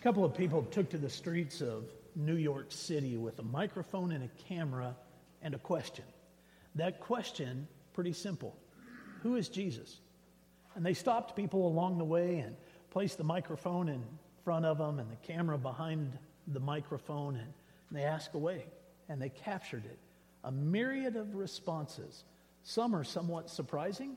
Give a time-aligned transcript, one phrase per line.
[0.00, 1.84] A couple of people took to the streets of
[2.16, 4.96] New York City with a microphone and a camera
[5.42, 6.06] and a question.
[6.76, 8.56] That question, pretty simple
[9.22, 10.00] Who is Jesus?
[10.74, 12.56] And they stopped people along the way and
[12.90, 14.02] placed the microphone in
[14.42, 17.52] front of them and the camera behind the microphone, and,
[17.92, 18.64] they asked away
[19.10, 19.98] and they captured it.
[20.44, 22.24] A myriad of responses.
[22.62, 24.16] Some are somewhat surprising,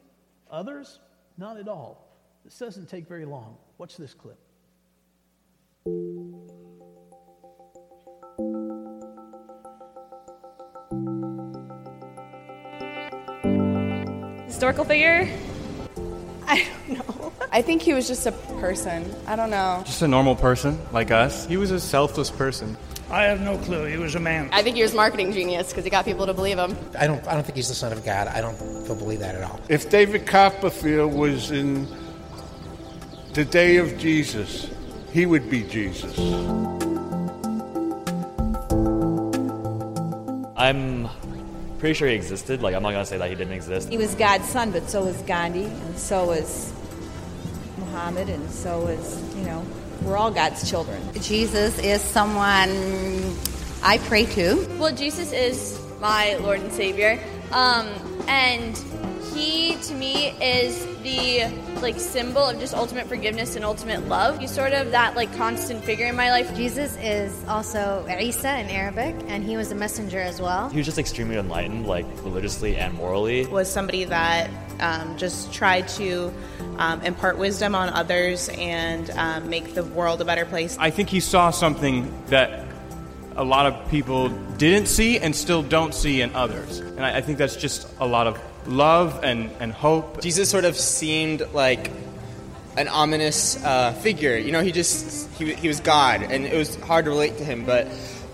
[0.50, 1.00] others,
[1.38, 2.08] not at all.
[2.46, 3.58] This doesn't take very long.
[3.78, 4.40] Watch this clip.
[14.46, 15.28] Historical figure?
[16.48, 17.34] I don't know.
[17.52, 19.14] I think he was just a person.
[19.28, 19.84] I don't know.
[19.86, 21.46] Just a normal person like us.
[21.48, 22.78] He was a selfless person.
[23.10, 23.84] I have no clue.
[23.84, 24.48] He was a man.
[24.54, 26.78] I think he was marketing genius because he got people to believe him.
[26.98, 27.28] I don't.
[27.28, 28.30] I don't think he's the son of God.
[28.30, 28.58] I don't
[28.88, 29.60] believe that at all.
[29.68, 31.90] If David Copperfield was in
[33.34, 34.70] the day of Jesus,
[35.14, 36.18] he would be Jesus.
[40.58, 41.08] I'm
[41.78, 42.64] pretty sure he existed.
[42.64, 43.90] Like, I'm not going to say that he didn't exist.
[43.90, 46.74] He was God's son, but so was Gandhi, and so was
[47.78, 49.64] Muhammad, and so was, you know,
[50.02, 51.00] we're all God's children.
[51.22, 52.72] Jesus is someone
[53.84, 54.68] I pray to.
[54.80, 57.20] Well, Jesus is my Lord and Savior.
[57.52, 57.88] Um,
[58.28, 58.93] and he, to me,
[60.44, 61.46] is the
[61.82, 64.38] like symbol of just ultimate forgiveness and ultimate love.
[64.40, 66.54] He's sort of that like constant figure in my life.
[66.56, 70.70] Jesus is also Isa in Arabic, and he was a messenger as well.
[70.70, 73.46] He was just extremely enlightened, like religiously and morally.
[73.48, 74.50] Was somebody that
[74.82, 76.34] um, just tried to
[76.78, 80.78] um, impart wisdom on others and um, make the world a better place.
[80.78, 82.68] I think he saw something that
[83.36, 86.80] a lot of people didn't see and still don't see in others.
[86.80, 90.22] And I, I think that's just a lot of love and, and hope.
[90.22, 91.92] Jesus sort of seemed like
[92.78, 94.38] an ominous uh, figure.
[94.38, 97.44] You know, he just, he, he was God, and it was hard to relate to
[97.44, 97.66] him.
[97.66, 97.88] But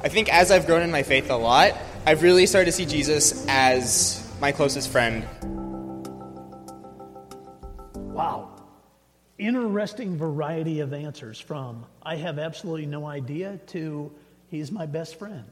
[0.03, 2.85] I think as I've grown in my faith a lot, I've really started to see
[2.85, 5.25] Jesus as my closest friend.
[7.95, 8.49] Wow.
[9.37, 14.11] Interesting variety of answers from I have absolutely no idea to
[14.47, 15.45] he's my best friend.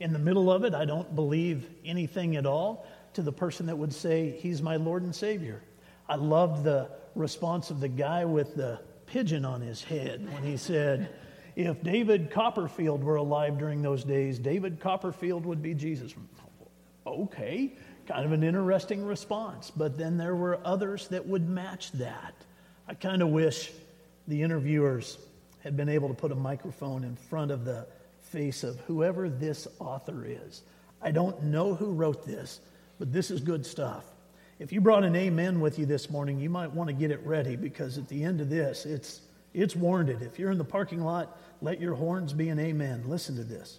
[0.00, 2.86] In the middle of it, I don't believe anything at all
[3.18, 5.60] to the person that would say, He's my Lord and Savior.
[6.08, 10.56] I loved the response of the guy with the pigeon on his head when he
[10.56, 11.08] said,
[11.56, 16.14] If David Copperfield were alive during those days, David Copperfield would be Jesus.
[17.04, 17.72] Okay,
[18.06, 19.72] kind of an interesting response.
[19.74, 22.34] But then there were others that would match that.
[22.86, 23.72] I kind of wish
[24.28, 25.18] the interviewers
[25.64, 27.88] had been able to put a microphone in front of the
[28.20, 30.62] face of whoever this author is.
[31.02, 32.60] I don't know who wrote this,
[32.98, 34.04] but this is good stuff.
[34.58, 37.24] If you brought an amen with you this morning, you might want to get it
[37.24, 39.20] ready because at the end of this, it's,
[39.54, 40.22] it's warranted.
[40.22, 43.04] If you're in the parking lot, let your horns be an amen.
[43.06, 43.78] Listen to this.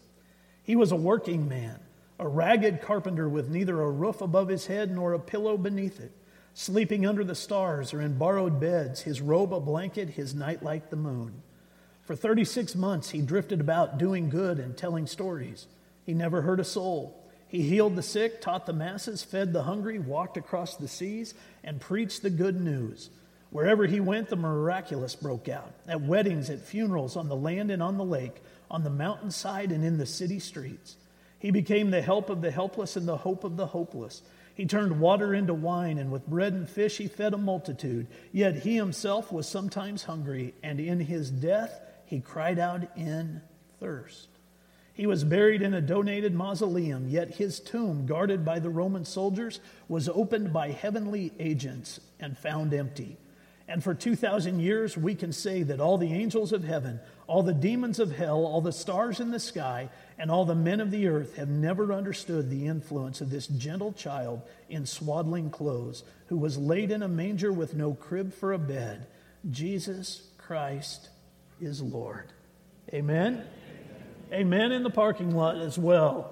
[0.64, 1.80] He was a working man,
[2.18, 6.14] a ragged carpenter with neither a roof above his head nor a pillow beneath it,
[6.54, 10.90] sleeping under the stars or in borrowed beds, his robe a blanket, his night nightlight
[10.90, 11.42] the moon.
[12.04, 15.68] For 36 months, he drifted about doing good and telling stories.
[16.06, 17.19] He never hurt a soul.
[17.50, 21.34] He healed the sick, taught the masses, fed the hungry, walked across the seas,
[21.64, 23.10] and preached the good news.
[23.50, 27.82] Wherever he went, the miraculous broke out at weddings, at funerals, on the land and
[27.82, 30.96] on the lake, on the mountainside and in the city streets.
[31.40, 34.22] He became the help of the helpless and the hope of the hopeless.
[34.54, 38.06] He turned water into wine, and with bread and fish he fed a multitude.
[38.32, 43.42] Yet he himself was sometimes hungry, and in his death he cried out in
[43.80, 44.28] thirst.
[45.00, 49.62] He was buried in a donated mausoleum, yet his tomb, guarded by the Roman soldiers,
[49.88, 53.16] was opened by heavenly agents and found empty.
[53.70, 57.54] And for 2,000 years, we can say that all the angels of heaven, all the
[57.54, 61.08] demons of hell, all the stars in the sky, and all the men of the
[61.08, 66.58] earth have never understood the influence of this gentle child in swaddling clothes, who was
[66.58, 69.08] laid in a manger with no crib for a bed.
[69.50, 71.08] Jesus Christ
[71.62, 72.34] is Lord.
[72.94, 73.46] Amen.
[74.32, 76.32] Amen in the parking lot as well.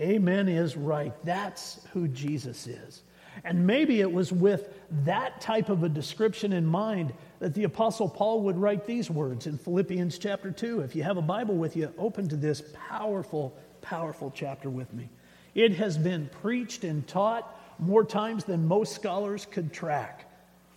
[0.00, 1.12] Amen is right.
[1.24, 3.02] That's who Jesus is.
[3.44, 8.08] And maybe it was with that type of a description in mind that the Apostle
[8.08, 10.80] Paul would write these words in Philippians chapter 2.
[10.80, 15.08] If you have a Bible with you, open to this powerful, powerful chapter with me.
[15.54, 20.30] It has been preached and taught more times than most scholars could track,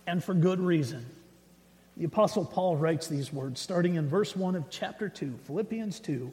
[0.06, 1.04] and for good reason.
[1.96, 6.32] The Apostle Paul writes these words starting in verse 1 of chapter 2, Philippians 2,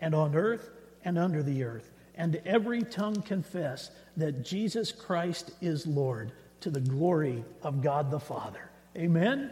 [0.00, 0.70] and on earth
[1.04, 6.80] and under the earth, and every tongue confess that Jesus Christ is Lord to the
[6.80, 8.70] glory of God the Father.
[8.96, 9.50] Amen?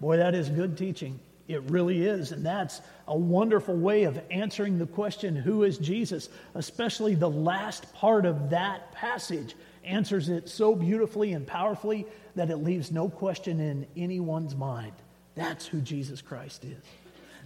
[0.00, 1.18] Boy, that is good teaching.
[1.48, 2.32] It really is.
[2.32, 6.28] And that's a wonderful way of answering the question, Who is Jesus?
[6.54, 9.54] Especially the last part of that passage
[9.84, 12.06] answers it so beautifully and powerfully
[12.36, 14.92] that it leaves no question in anyone's mind.
[15.34, 16.82] That's who Jesus Christ is.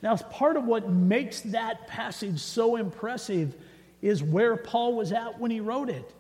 [0.03, 3.55] Now, part of what makes that passage so impressive
[4.03, 6.13] is where Paul was at when he wrote it.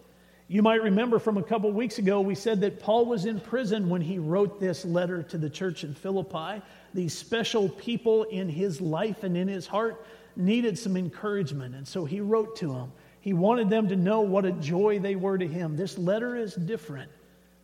[0.46, 3.88] You might remember from a couple weeks ago, we said that Paul was in prison
[3.88, 6.62] when he wrote this letter to the church in Philippi.
[6.94, 10.04] These special people in his life and in his heart
[10.36, 12.92] needed some encouragement, and so he wrote to them.
[13.20, 15.76] He wanted them to know what a joy they were to him.
[15.76, 17.10] This letter is different,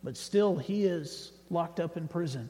[0.03, 2.49] but still, he is locked up in prison.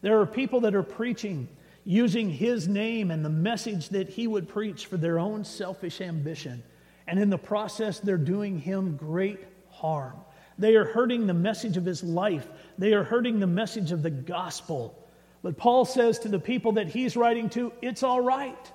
[0.00, 1.48] There are people that are preaching
[1.84, 6.62] using his name and the message that he would preach for their own selfish ambition.
[7.06, 9.40] And in the process, they're doing him great
[9.70, 10.14] harm.
[10.58, 12.48] They are hurting the message of his life,
[12.78, 14.98] they are hurting the message of the gospel.
[15.42, 18.72] But Paul says to the people that he's writing to, it's all right.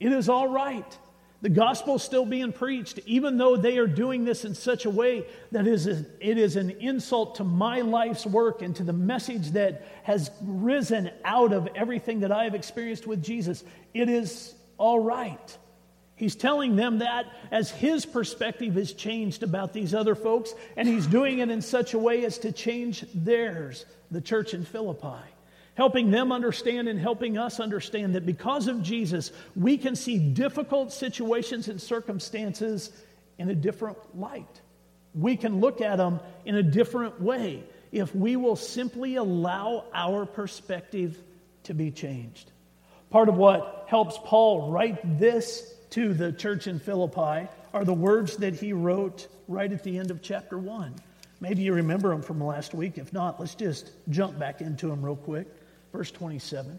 [0.00, 0.98] It is all right.
[1.44, 4.90] The gospel is still being preached, even though they are doing this in such a
[4.90, 9.86] way that it is an insult to my life's work and to the message that
[10.04, 13.62] has risen out of everything that I have experienced with Jesus.
[13.92, 15.58] It is all right.
[16.16, 21.06] He's telling them that as his perspective has changed about these other folks, and he's
[21.06, 25.20] doing it in such a way as to change theirs, the church in Philippi.
[25.74, 30.92] Helping them understand and helping us understand that because of Jesus, we can see difficult
[30.92, 32.92] situations and circumstances
[33.38, 34.60] in a different light.
[35.14, 40.26] We can look at them in a different way if we will simply allow our
[40.26, 41.18] perspective
[41.64, 42.50] to be changed.
[43.10, 48.36] Part of what helps Paul write this to the church in Philippi are the words
[48.38, 50.94] that he wrote right at the end of chapter 1.
[51.40, 52.98] Maybe you remember them from last week.
[52.98, 55.46] If not, let's just jump back into them real quick.
[55.94, 56.78] Verse 27.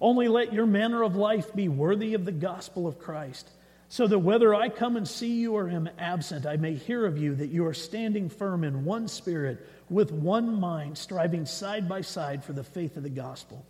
[0.00, 3.48] Only let your manner of life be worthy of the gospel of Christ,
[3.88, 7.16] so that whether I come and see you or am absent, I may hear of
[7.16, 12.00] you that you are standing firm in one spirit, with one mind, striving side by
[12.00, 13.64] side for the faith of the gospel,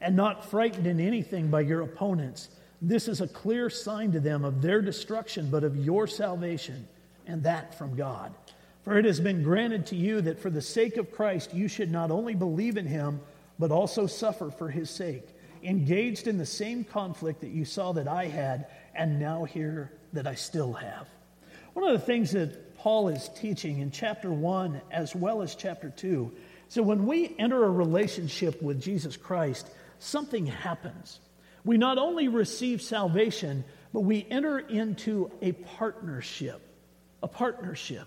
[0.00, 2.48] and not frightened in anything by your opponents
[2.80, 6.86] this is a clear sign to them of their destruction, but of your salvation,
[7.26, 8.32] and that from God.
[8.82, 11.90] For it has been granted to you that for the sake of Christ you should
[11.90, 13.20] not only believe in him,
[13.58, 15.26] but also suffer for his sake,
[15.62, 20.26] engaged in the same conflict that you saw that I had, and now hear that
[20.26, 21.08] I still have.
[21.74, 25.90] One of the things that Paul is teaching in chapter 1 as well as chapter
[25.90, 26.32] 2
[26.68, 31.18] so when we enter a relationship with Jesus Christ, something happens.
[31.64, 36.60] We not only receive salvation, but we enter into a partnership.
[37.22, 38.06] A partnership.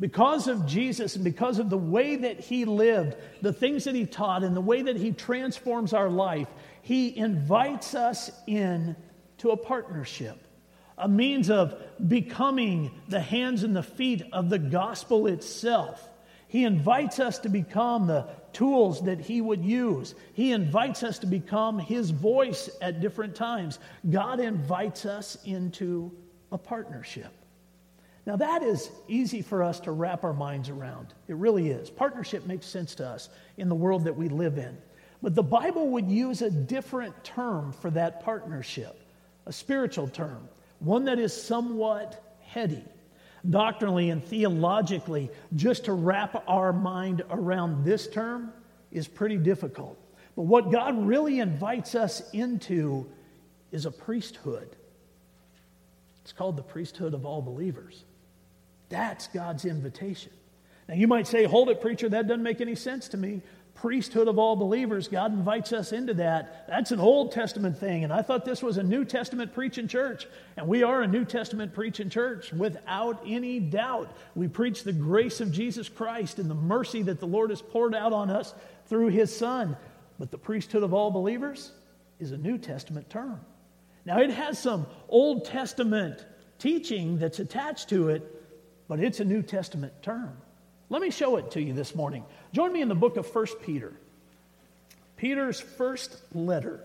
[0.00, 4.06] Because of Jesus and because of the way that he lived, the things that he
[4.06, 6.48] taught, and the way that he transforms our life,
[6.82, 8.94] he invites us in
[9.38, 10.38] to a partnership,
[10.96, 11.74] a means of
[12.06, 16.02] becoming the hands and the feet of the gospel itself.
[16.48, 20.14] He invites us to become the tools that He would use.
[20.32, 23.78] He invites us to become His voice at different times.
[24.08, 26.12] God invites us into
[26.50, 27.32] a partnership.
[28.28, 31.14] Now, that is easy for us to wrap our minds around.
[31.28, 31.88] It really is.
[31.88, 34.76] Partnership makes sense to us in the world that we live in.
[35.22, 39.00] But the Bible would use a different term for that partnership,
[39.46, 40.46] a spiritual term,
[40.80, 42.84] one that is somewhat heady
[43.48, 48.52] doctrinally and theologically, just to wrap our mind around this term
[48.92, 49.98] is pretty difficult.
[50.36, 53.06] But what God really invites us into
[53.72, 54.76] is a priesthood.
[56.24, 58.04] It's called the priesthood of all believers.
[58.88, 60.32] That's God's invitation.
[60.88, 63.42] Now, you might say, hold it, preacher, that doesn't make any sense to me.
[63.80, 66.66] priesthood of all believers, God invites us into that.
[66.68, 68.04] That's an Old Testament thing.
[68.04, 70.26] And I thought this was a New Testament preaching church.
[70.56, 74.10] And we are a New Testament preaching church without any doubt.
[74.34, 77.94] We preach the grace of Jesus Christ and the mercy that the Lord has poured
[77.94, 78.52] out on us
[78.86, 79.76] through his Son.
[80.18, 81.70] But the priesthood of all believers
[82.18, 83.40] is a New Testament term.
[84.04, 86.24] Now, it has some Old Testament
[86.58, 88.37] teaching that's attached to it,
[88.88, 90.36] but it's a New Testament term.
[90.90, 92.24] Let me show it to you this morning.
[92.52, 93.92] Join me in the book of 1 Peter.
[95.18, 96.80] Peter's first letter.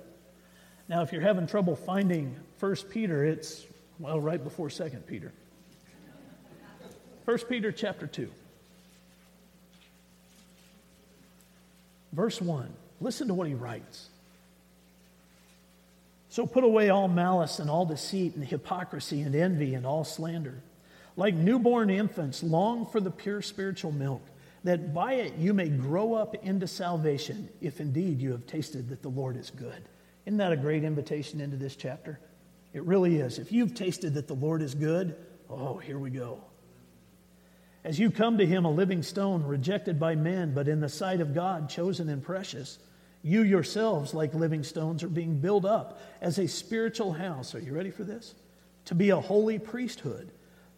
[0.89, 3.65] Now, if you're having trouble finding 1 Peter, it's,
[3.99, 5.31] well, right before 2 Peter.
[7.25, 8.29] 1 Peter chapter 2.
[12.11, 12.69] Verse 1.
[12.99, 14.09] Listen to what he writes.
[16.29, 20.61] So put away all malice and all deceit and hypocrisy and envy and all slander.
[21.15, 24.21] Like newborn infants, long for the pure spiritual milk,
[24.63, 29.01] that by it you may grow up into salvation, if indeed you have tasted that
[29.01, 29.83] the Lord is good.
[30.25, 32.19] Isn't that a great invitation into this chapter?
[32.73, 33.37] It really is.
[33.37, 35.15] If you've tasted that the Lord is good,
[35.49, 36.41] oh, here we go.
[37.83, 41.19] As you come to him, a living stone, rejected by men, but in the sight
[41.19, 42.79] of God, chosen and precious,
[43.21, 47.53] you yourselves, like living stones, are being built up as a spiritual house.
[47.53, 48.35] Are you ready for this?
[48.85, 50.31] To be a holy priesthood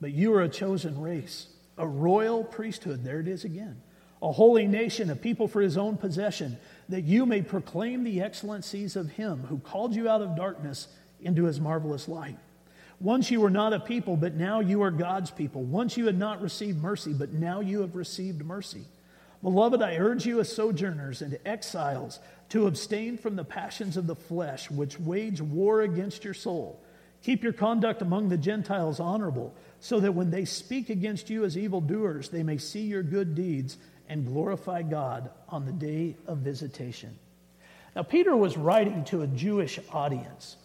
[0.00, 3.04] But you are a chosen race, a royal priesthood.
[3.04, 3.80] There it is again.
[4.22, 8.96] A holy nation, a people for his own possession, that you may proclaim the excellencies
[8.96, 10.88] of him who called you out of darkness
[11.22, 12.36] into his marvelous light.
[13.00, 15.62] Once you were not a people, but now you are God's people.
[15.62, 18.84] Once you had not received mercy, but now you have received mercy.
[19.42, 24.16] Beloved, I urge you as sojourners and exiles to abstain from the passions of the
[24.16, 26.78] flesh, which wage war against your soul.
[27.22, 31.56] Keep your conduct among the Gentiles honorable so that when they speak against you as
[31.56, 37.18] evildoers, they may see your good deeds and glorify God on the day of visitation.
[37.96, 40.56] Now, Peter was writing to a Jewish audience,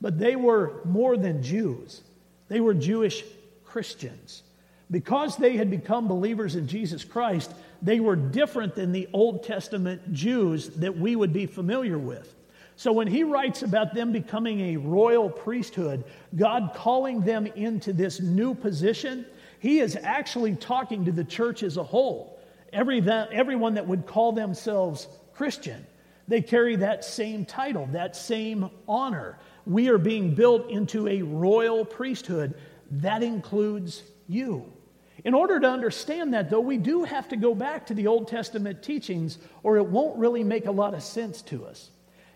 [0.00, 2.02] but they were more than Jews,
[2.48, 3.22] they were Jewish
[3.64, 4.42] Christians.
[4.90, 7.50] Because they had become believers in Jesus Christ,
[7.80, 12.34] they were different than the Old Testament Jews that we would be familiar with.
[12.82, 16.02] So when he writes about them becoming a royal priesthood,
[16.34, 19.24] God calling them into this new position,
[19.60, 22.40] he is actually talking to the church as a whole.
[22.72, 25.86] Every everyone that would call themselves Christian,
[26.26, 29.38] they carry that same title, that same honor.
[29.64, 32.54] We are being built into a royal priesthood.
[32.90, 34.72] That includes you.
[35.22, 38.26] In order to understand that, though, we do have to go back to the Old
[38.26, 41.91] Testament teachings, or it won't really make a lot of sense to us.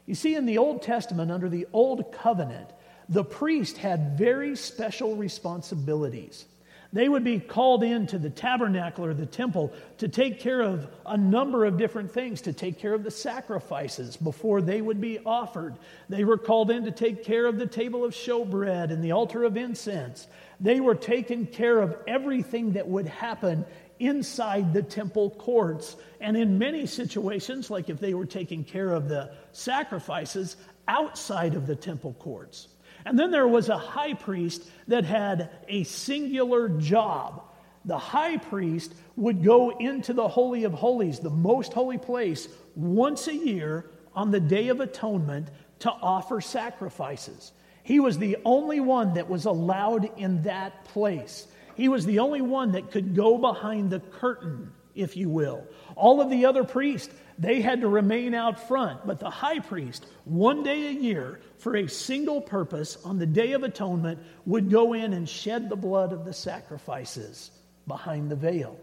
[0.06, 2.70] You see, in the Old Testament, under the Old Covenant,
[3.08, 6.46] the priest had very special responsibilities.
[6.92, 11.16] They would be called into the tabernacle or the temple to take care of a
[11.16, 15.76] number of different things, to take care of the sacrifices before they would be offered.
[16.08, 19.44] They were called in to take care of the table of showbread and the altar
[19.44, 20.26] of incense.
[20.60, 23.66] They were taking care of everything that would happen
[23.98, 25.96] inside the temple courts.
[26.20, 30.56] And in many situations, like if they were taking care of the sacrifices,
[30.88, 32.68] outside of the temple courts.
[33.04, 37.42] And then there was a high priest that had a singular job.
[37.84, 43.28] The high priest would go into the Holy of Holies, the most holy place, once
[43.28, 45.48] a year on the Day of Atonement
[45.80, 47.52] to offer sacrifices.
[47.84, 51.46] He was the only one that was allowed in that place.
[51.76, 55.64] He was the only one that could go behind the curtain, if you will.
[55.94, 60.06] All of the other priests, they had to remain out front, but the high priest,
[60.24, 64.94] one day a year, for a single purpose, on the Day of Atonement, would go
[64.94, 67.50] in and shed the blood of the sacrifices
[67.86, 68.78] behind the veil.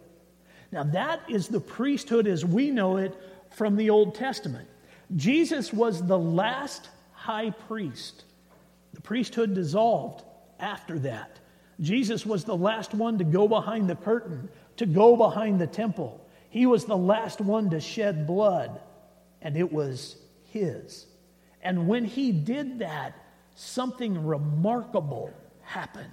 [0.72, 3.16] Now, that is the priesthood as we know it
[3.52, 4.68] from the Old Testament.
[5.16, 8.24] Jesus was the last high priest.
[8.94, 10.24] The priesthood dissolved
[10.60, 11.40] after that.
[11.80, 16.24] Jesus was the last one to go behind the curtain, to go behind the temple.
[16.50, 18.80] He was the last one to shed blood,
[19.42, 20.16] and it was
[20.52, 21.06] his.
[21.62, 23.16] And when he did that,
[23.56, 26.12] something remarkable happened.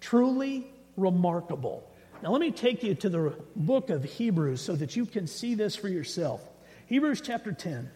[0.00, 1.88] Truly remarkable.
[2.22, 5.54] Now, let me take you to the book of Hebrews so that you can see
[5.54, 6.40] this for yourself.
[6.86, 7.90] Hebrews chapter 10,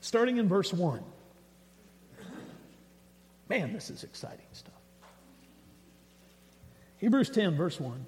[0.00, 1.02] starting in verse 1.
[3.48, 4.73] Man, this is exciting stuff.
[7.04, 8.06] Hebrews 10, verse 1.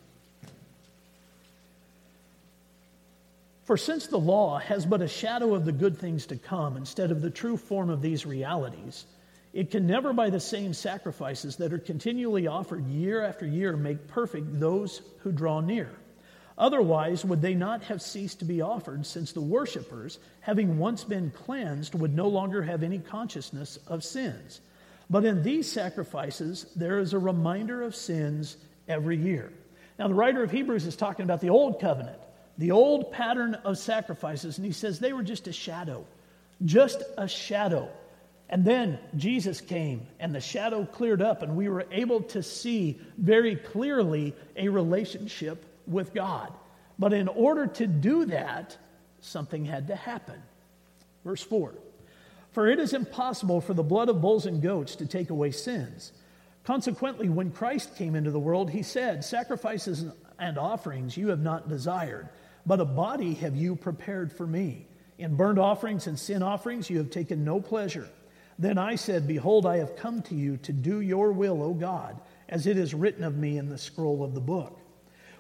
[3.67, 7.11] For since the law has but a shadow of the good things to come instead
[7.11, 9.05] of the true form of these realities,
[9.53, 14.09] it can never, by the same sacrifices that are continually offered year after year, make
[14.09, 15.91] perfect those who draw near.
[16.57, 21.31] Otherwise, would they not have ceased to be offered, since the worshippers, having once been
[21.33, 24.63] cleansed, would no longer have any consciousness of sins?
[25.11, 28.57] But in these sacrifices, there is a reminder of sins
[28.89, 29.53] every year.
[29.99, 32.19] Now, the writer of Hebrews is talking about the old covenant
[32.59, 36.05] the old pattern of sacrifices, and he says they were just a shadow,
[36.65, 37.89] just a shadow.
[38.49, 42.99] And then Jesus came, and the shadow cleared up, and we were able to see
[43.19, 46.53] very clearly a relationship with God.
[46.99, 48.77] But in order to do that,
[49.21, 50.41] something had to happen.
[51.25, 51.75] Verse 4
[52.53, 56.13] For it is impossible for the blood of bulls and goats to take away sins.
[56.67, 60.05] Consequently, when Christ came into the world, he said, Sacrifices
[60.39, 62.29] and offerings you have not desired
[62.67, 64.87] but a body have you prepared for me.
[65.19, 68.09] In burnt offerings and sin offerings you have taken no pleasure.
[68.59, 72.21] Then I said, Behold, I have come to you to do your will, O God,
[72.49, 74.79] as it is written of me in the scroll of the book.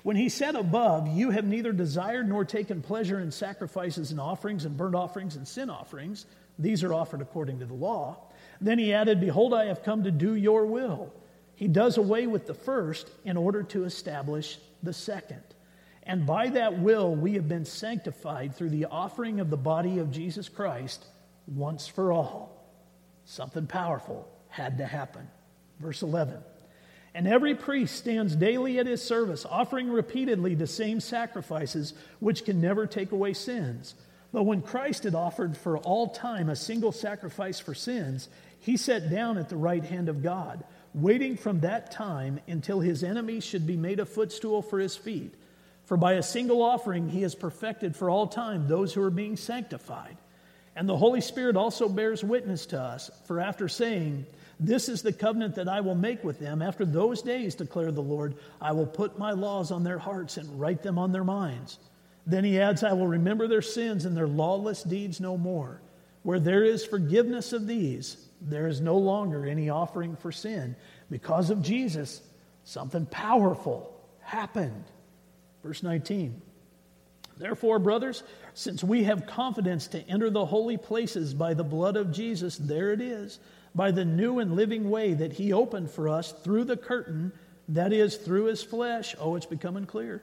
[0.03, 4.65] When he said above, You have neither desired nor taken pleasure in sacrifices and offerings
[4.65, 6.27] and burnt offerings and sin offerings,
[6.59, 8.17] these are offered according to the law.
[8.61, 11.13] Then he added, Behold, I have come to do your will.
[11.55, 15.43] He does away with the first in order to establish the second.
[16.03, 20.13] And by that will, we have been sanctified through the offering of the body of
[20.13, 21.05] Jesus Christ
[21.47, 22.65] once for all.
[23.25, 25.27] Something powerful had to happen.
[25.81, 26.39] Verse 11.
[27.15, 32.61] And every priest stands daily at his service, offering repeatedly the same sacrifices, which can
[32.61, 33.95] never take away sins.
[34.37, 38.29] But when Christ had offered for all time a single sacrifice for sins,
[38.61, 40.63] he sat down at the right hand of God,
[40.93, 45.33] waiting from that time until his enemies should be made a footstool for his feet.
[45.87, 49.39] For by a single offering he has perfected for all time those who are being
[49.39, 50.19] sanctified.
[50.75, 54.27] And the Holy Spirit also bears witness to us, for after saying,
[54.61, 58.03] This is the covenant that I will make with them, after those days, declare the
[58.03, 61.79] Lord, I will put my laws on their hearts and write them on their minds.
[62.27, 65.81] Then he adds, I will remember their sins and their lawless deeds no more.
[66.23, 70.75] Where there is forgiveness of these, there is no longer any offering for sin.
[71.09, 72.21] Because of Jesus,
[72.65, 74.85] something powerful happened.
[75.63, 76.43] Verse 19.
[77.39, 78.23] Therefore, brothers,
[78.55, 82.93] since we have confidence to enter the holy places by the blood of Jesus, there
[82.93, 83.39] it is,
[83.75, 87.33] by the new and living way that he opened for us through the curtain,
[87.69, 89.15] that is, through his flesh.
[89.21, 90.23] Oh, it's becoming clear.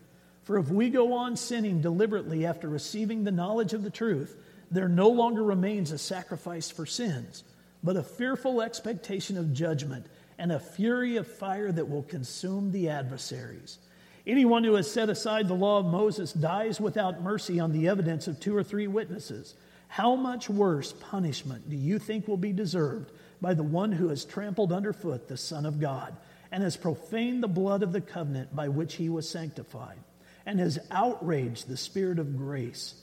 [0.43, 4.35] For if we go on sinning deliberately after receiving the knowledge of the truth,
[4.71, 7.43] there no longer remains a sacrifice for sins,
[7.83, 10.07] but a fearful expectation of judgment
[10.39, 13.77] and a fury of fire that will consume the adversaries.
[14.25, 18.27] Anyone who has set aside the law of Moses dies without mercy on the evidence
[18.27, 19.55] of two or three witnesses.
[19.87, 24.25] How much worse punishment do you think will be deserved by the one who has
[24.25, 26.15] trampled underfoot the Son of God
[26.51, 29.97] and has profaned the blood of the covenant by which he was sanctified
[30.45, 32.95] and has outraged the Spirit of grace?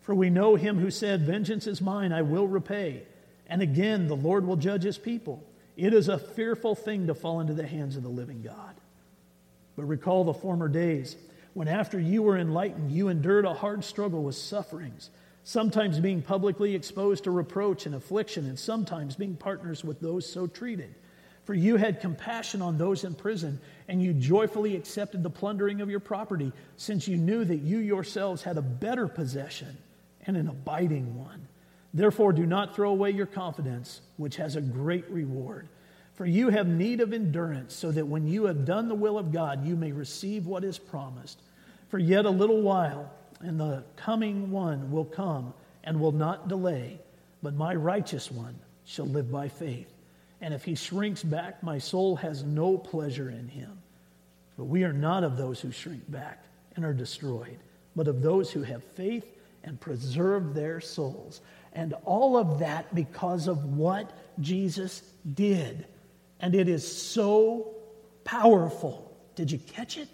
[0.00, 3.02] For we know him who said, Vengeance is mine, I will repay.
[3.46, 5.44] And again, the Lord will judge his people.
[5.76, 8.74] It is a fearful thing to fall into the hands of the living God.
[9.76, 11.16] But recall the former days
[11.54, 15.10] when, after you were enlightened, you endured a hard struggle with sufferings,
[15.42, 20.46] sometimes being publicly exposed to reproach and affliction, and sometimes being partners with those so
[20.46, 20.94] treated.
[21.50, 25.90] For you had compassion on those in prison, and you joyfully accepted the plundering of
[25.90, 29.76] your property, since you knew that you yourselves had a better possession
[30.26, 31.48] and an abiding one.
[31.92, 35.66] Therefore, do not throw away your confidence, which has a great reward.
[36.14, 39.32] For you have need of endurance, so that when you have done the will of
[39.32, 41.42] God, you may receive what is promised.
[41.88, 43.10] For yet a little while,
[43.40, 47.00] and the coming one will come and will not delay,
[47.42, 49.92] but my righteous one shall live by faith.
[50.40, 53.78] And if he shrinks back, my soul has no pleasure in him.
[54.56, 56.44] But we are not of those who shrink back
[56.76, 57.58] and are destroyed,
[57.94, 59.24] but of those who have faith
[59.64, 61.40] and preserve their souls.
[61.72, 65.02] And all of that because of what Jesus
[65.34, 65.86] did.
[66.40, 67.74] And it is so
[68.24, 69.14] powerful.
[69.34, 70.08] Did you catch it?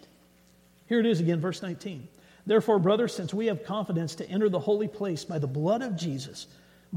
[0.87, 2.07] Here it is again, verse 19.
[2.45, 5.97] Therefore, brothers, since we have confidence to enter the holy place by the blood of
[5.97, 6.47] Jesus,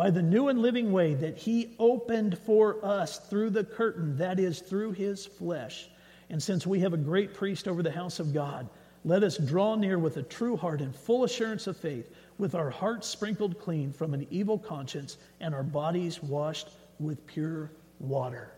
[0.01, 4.41] by the new and living way that he opened for us through the curtain, that
[4.41, 5.91] is, through his flesh.
[6.31, 8.67] And since we have a great priest over the house of God,
[9.05, 12.71] let us draw near with a true heart and full assurance of faith, with our
[12.71, 18.55] hearts sprinkled clean from an evil conscience and our bodies washed with pure water.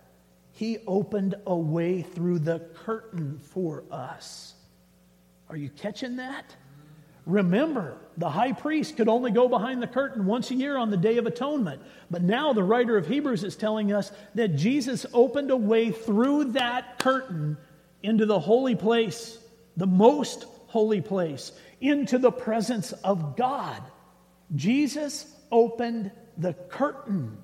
[0.53, 4.55] He opened a way through the curtain for us.
[5.51, 6.55] Are you catching that?
[7.25, 10.97] Remember, the high priest could only go behind the curtain once a year on the
[10.97, 11.81] Day of Atonement.
[12.11, 16.53] But now the writer of Hebrews is telling us that Jesus opened a way through
[16.53, 17.57] that curtain
[18.03, 19.39] into the holy place,
[19.77, 23.83] the most holy place, into the presence of God.
[24.55, 27.39] Jesus opened the curtain.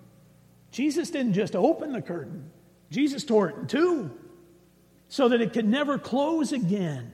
[0.72, 2.50] Jesus didn't just open the curtain,
[2.90, 4.10] Jesus tore it in two
[5.08, 7.12] so that it could never close again.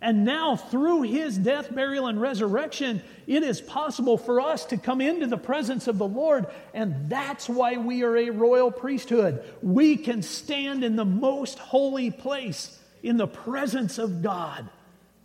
[0.00, 5.00] And now, through his death, burial, and resurrection, it is possible for us to come
[5.00, 6.46] into the presence of the Lord.
[6.72, 9.42] And that's why we are a royal priesthood.
[9.60, 14.68] We can stand in the most holy place in the presence of God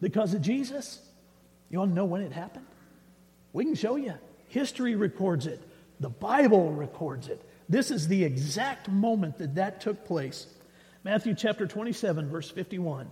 [0.01, 0.99] because of Jesus.
[1.69, 2.65] You want to know when it happened?
[3.51, 4.15] We can show you.
[4.47, 5.62] History records it,
[5.99, 7.41] the Bible records it.
[7.69, 10.47] This is the exact moment that that took place.
[11.03, 13.09] Matthew chapter 27, verse 51.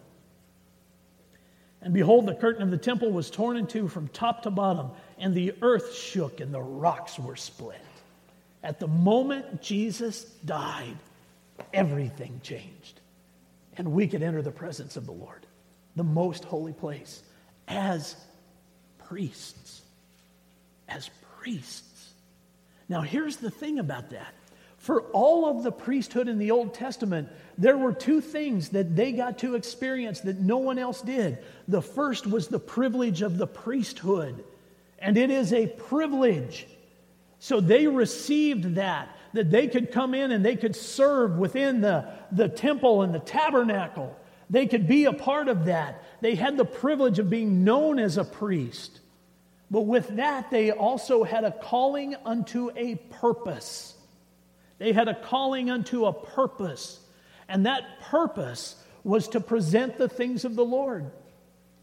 [1.82, 4.92] And behold, the curtain of the temple was torn in two from top to bottom,
[5.18, 7.82] and the earth shook, and the rocks were split.
[8.64, 10.98] At the moment Jesus died,
[11.74, 13.00] everything changed.
[13.78, 15.46] And we could enter the presence of the Lord,
[15.96, 17.24] the most holy place,
[17.68, 18.16] as
[19.08, 19.82] priests.
[20.88, 22.14] As priests.
[22.90, 24.34] Now, here's the thing about that
[24.82, 29.12] for all of the priesthood in the Old Testament, there were two things that they
[29.12, 31.38] got to experience that no one else did.
[31.68, 34.44] The first was the privilege of the priesthood,
[34.98, 36.66] and it is a privilege.
[37.38, 42.08] So they received that, that they could come in and they could serve within the,
[42.32, 44.18] the temple and the tabernacle.
[44.50, 46.04] They could be a part of that.
[46.22, 49.00] They had the privilege of being known as a priest.
[49.70, 53.96] But with that, they also had a calling unto a purpose.
[54.82, 57.00] They had a calling unto a purpose,
[57.48, 61.12] and that purpose was to present the things of the Lord.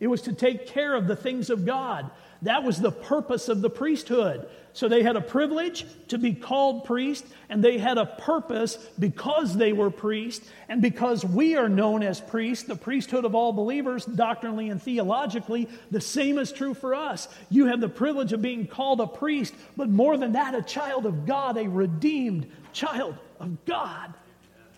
[0.01, 2.11] It was to take care of the things of God.
[2.43, 4.49] That was the purpose of the priesthood.
[4.79, 9.57] So they had a privilege to be called priest, and they had a purpose because
[9.57, 14.05] they were priests, and because we are known as priests, the priesthood of all believers,
[14.05, 17.27] doctrinally and theologically, the same is true for us.
[17.51, 21.07] You have the privilege of being called a priest, but more than that, a child
[21.07, 24.15] of God, a redeemed child of God.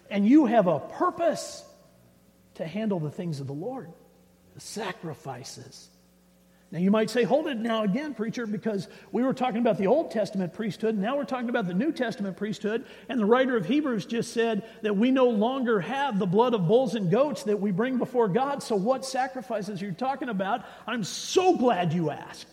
[0.09, 1.63] And you have a purpose
[2.55, 3.91] to handle the things of the Lord,
[4.55, 5.90] the sacrifices
[6.73, 9.89] now, you might say, hold it now again, preacher, because we were talking about the
[9.89, 12.85] Old Testament priesthood, now we're talking about the New Testament priesthood.
[13.09, 16.69] And the writer of Hebrews just said that we no longer have the blood of
[16.69, 18.63] bulls and goats that we bring before God.
[18.63, 20.65] So, what sacrifices are you're talking about?
[20.87, 22.47] I'm so glad you asked,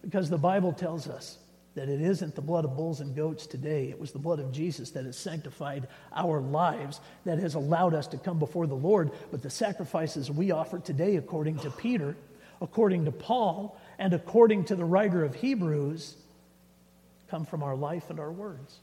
[0.00, 1.36] because the Bible tells us
[1.74, 3.90] that it isn't the blood of bulls and goats today.
[3.90, 8.06] It was the blood of Jesus that has sanctified our lives, that has allowed us
[8.08, 9.10] to come before the Lord.
[9.30, 12.16] But the sacrifices we offer today, according to Peter,
[12.62, 16.16] according to Paul and according to the writer of Hebrews,
[17.28, 18.78] come from our life and our words.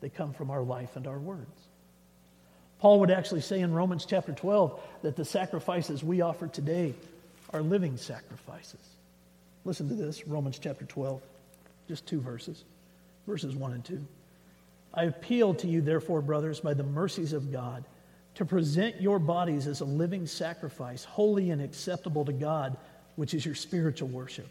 [0.00, 1.46] They come from our life and our words.
[2.80, 6.94] Paul would actually say in Romans chapter 12 that the sacrifices we offer today
[7.52, 8.80] are living sacrifices.
[9.64, 11.22] Listen to this Romans chapter 12,
[11.86, 12.64] just two verses,
[13.26, 14.04] verses 1 and 2.
[14.94, 17.84] I appeal to you, therefore, brothers, by the mercies of God
[18.36, 22.76] to present your bodies as a living sacrifice, holy and acceptable to God,
[23.16, 24.48] which is your spiritual worship.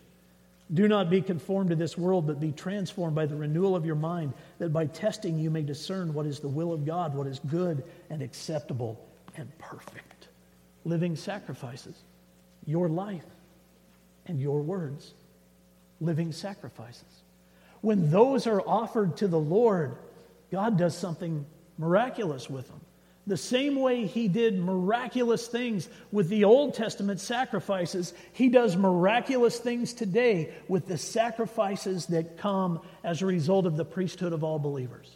[0.73, 3.95] Do not be conformed to this world, but be transformed by the renewal of your
[3.95, 7.39] mind, that by testing you may discern what is the will of God, what is
[7.39, 9.03] good and acceptable
[9.35, 10.27] and perfect.
[10.85, 11.95] Living sacrifices,
[12.65, 13.25] your life
[14.27, 15.13] and your words,
[15.99, 17.03] living sacrifices.
[17.81, 19.97] When those are offered to the Lord,
[20.51, 21.45] God does something
[21.77, 22.80] miraculous with them.
[23.31, 29.57] The same way he did miraculous things with the Old Testament sacrifices, he does miraculous
[29.57, 34.59] things today with the sacrifices that come as a result of the priesthood of all
[34.59, 35.15] believers,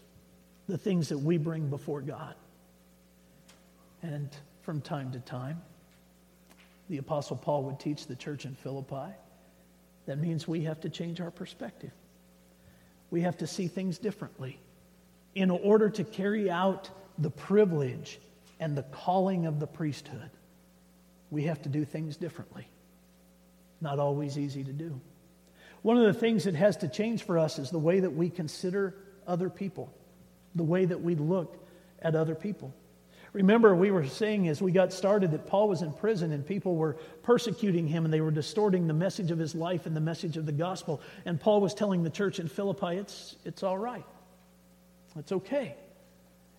[0.69, 2.36] the things that we bring before God.
[4.01, 4.30] And
[4.62, 5.62] from time to time,
[6.88, 9.12] the Apostle Paul would teach the church in Philippi
[10.06, 11.91] That means we have to change our perspective.
[13.12, 14.58] We have to see things differently
[15.34, 18.19] in order to carry out the privilege
[18.60, 20.30] and the calling of the priesthood.
[21.32, 22.67] We have to do things differently.
[23.82, 24.99] Not always easy to do.
[25.82, 28.30] One of the things that has to change for us is the way that we
[28.30, 28.95] consider
[29.28, 29.93] other people,
[30.56, 31.58] the way that we look
[32.01, 32.73] at other people.
[33.34, 36.75] Remember, we were saying as we got started that Paul was in prison and people
[36.75, 40.38] were persecuting him and they were distorting the message of his life and the message
[40.38, 41.01] of the gospel.
[41.25, 44.06] And Paul was telling the church in Philippi, it's, it's all right.
[45.17, 45.75] It's okay.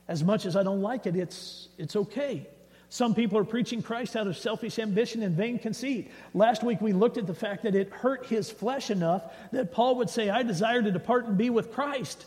[0.09, 2.47] As much as I don't like it, it's, it's okay.
[2.89, 6.11] Some people are preaching Christ out of selfish ambition and vain conceit.
[6.35, 9.97] Last week we looked at the fact that it hurt his flesh enough that Paul
[9.97, 12.25] would say, I desire to depart and be with Christ,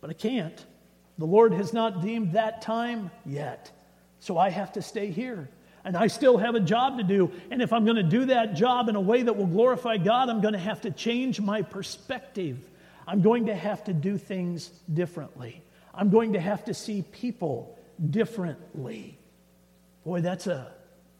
[0.00, 0.64] but I can't.
[1.18, 3.70] The Lord has not deemed that time yet.
[4.18, 5.48] So I have to stay here.
[5.84, 7.30] And I still have a job to do.
[7.50, 10.28] And if I'm going to do that job in a way that will glorify God,
[10.28, 12.58] I'm going to have to change my perspective.
[13.06, 15.62] I'm going to have to do things differently.
[15.96, 17.78] I'm going to have to see people
[18.10, 19.18] differently.
[20.04, 20.72] Boy, that's a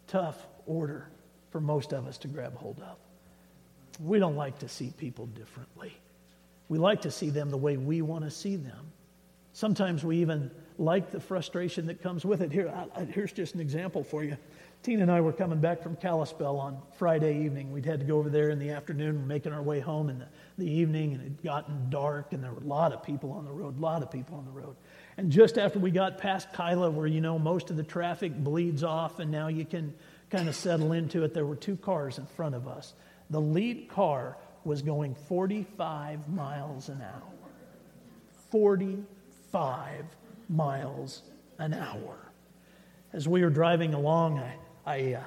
[0.06, 1.08] tough order
[1.50, 2.96] for most of us to grab hold of.
[4.04, 5.96] We don't like to see people differently.
[6.68, 8.92] We like to see them the way we want to see them.
[9.52, 12.52] Sometimes we even like the frustration that comes with it.
[12.52, 14.36] Here, I, here's just an example for you.
[14.82, 17.72] Tina and I were coming back from Kalispell on Friday evening.
[17.72, 20.28] We'd had to go over there in the afternoon, making our way home in the,
[20.58, 23.44] the evening, and it had gotten dark, and there were a lot of people on
[23.44, 24.76] the road, a lot of people on the road.
[25.16, 28.84] And just after we got past Kila, where you know most of the traffic bleeds
[28.84, 29.92] off, and now you can
[30.30, 32.94] kind of settle into it, there were two cars in front of us.
[33.30, 37.22] The lead car was going 45 miles an hour.
[38.50, 40.04] 45
[40.48, 41.22] miles
[41.58, 42.16] an hour.
[43.12, 45.22] As we were driving along, I, I uh,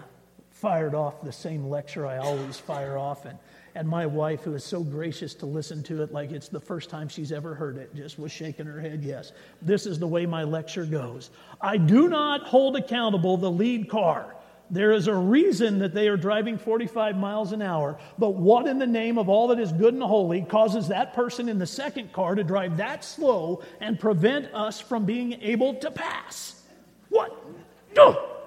[0.51, 3.37] fired off the same lecture I always fire off, and,
[3.75, 6.89] and my wife, who is so gracious to listen to it like it's the first
[6.89, 9.33] time she's ever heard it, just was shaking her head, yes.
[9.61, 11.29] This is the way my lecture goes.
[11.59, 14.35] I do not hold accountable the lead car.
[14.71, 18.79] There is a reason that they are driving 45 miles an hour, but what in
[18.79, 22.13] the name of all that is good and holy causes that person in the second
[22.13, 26.61] car to drive that slow and prevent us from being able to pass?
[27.09, 27.35] What?
[27.97, 28.38] Oh!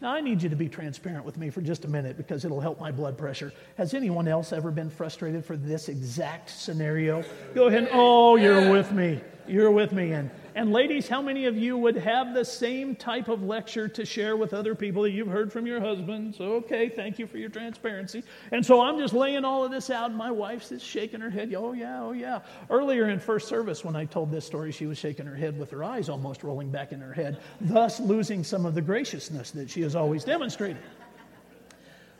[0.00, 2.60] Now, I need you to be transparent with me for just a minute because it'll
[2.60, 3.52] help my blood pressure.
[3.78, 7.24] Has anyone else ever been frustrated for this exact scenario?
[7.54, 7.88] Go ahead.
[7.92, 9.22] Oh, you're with me.
[9.48, 10.12] You're with me.
[10.12, 14.06] And and ladies, how many of you would have the same type of lecture to
[14.06, 16.34] share with other people that you've heard from your husband?
[16.34, 18.24] So, okay, thank you for your transparency.
[18.50, 21.28] And so I'm just laying all of this out, and my wife's just shaking her
[21.28, 21.52] head.
[21.54, 22.40] Oh, yeah, oh, yeah.
[22.70, 25.70] Earlier in first service, when I told this story, she was shaking her head with
[25.72, 29.68] her eyes almost rolling back in her head, thus losing some of the graciousness that
[29.68, 30.82] she has always demonstrated.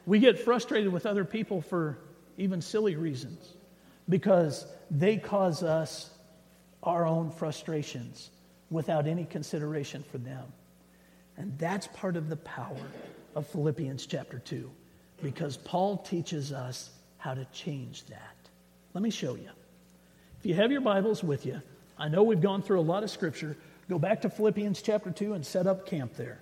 [0.04, 1.96] We get frustrated with other people for
[2.36, 3.54] even silly reasons
[4.10, 6.10] because they cause us
[6.86, 8.30] our own frustrations
[8.70, 10.44] without any consideration for them.
[11.36, 12.76] And that's part of the power
[13.34, 14.70] of Philippians chapter 2,
[15.22, 18.36] because Paul teaches us how to change that.
[18.94, 19.50] Let me show you.
[20.38, 21.60] If you have your Bibles with you,
[21.98, 23.56] I know we've gone through a lot of scripture.
[23.88, 26.38] Go back to Philippians chapter 2 and set up camp there.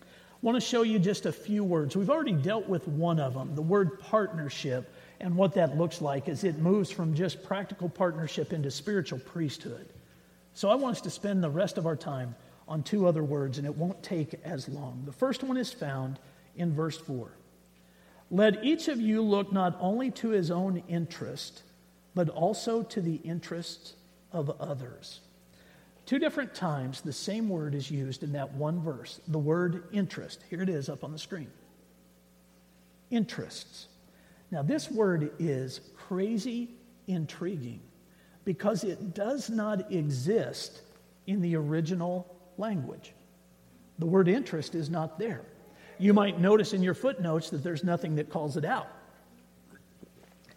[0.00, 0.04] I
[0.42, 1.96] want to show you just a few words.
[1.96, 6.28] We've already dealt with one of them, the word partnership and what that looks like
[6.28, 9.88] is it moves from just practical partnership into spiritual priesthood.
[10.54, 12.34] So I want us to spend the rest of our time
[12.66, 15.02] on two other words, and it won't take as long.
[15.04, 16.18] The first one is found
[16.56, 17.30] in verse 4.
[18.30, 21.62] Let each of you look not only to his own interest,
[22.14, 23.94] but also to the interests
[24.32, 25.20] of others.
[26.06, 30.44] Two different times, the same word is used in that one verse the word interest.
[30.50, 31.50] Here it is up on the screen.
[33.10, 33.86] Interests.
[34.50, 36.70] Now, this word is crazy
[37.06, 37.80] intriguing
[38.44, 40.82] because it does not exist
[41.26, 43.12] in the original language.
[43.98, 45.42] The word interest is not there.
[45.98, 48.88] You might notice in your footnotes that there's nothing that calls it out.